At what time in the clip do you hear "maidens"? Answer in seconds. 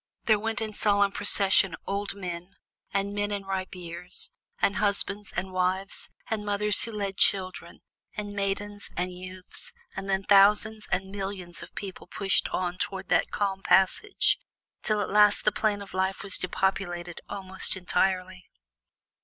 8.33-8.89